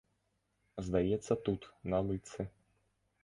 [0.85, 1.61] Здаецца, тут,
[1.95, 2.41] на лытцы.